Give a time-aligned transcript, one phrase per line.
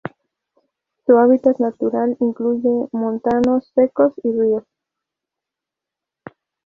[1.05, 4.63] Su hábitat natural incluye montanos secos y ríos.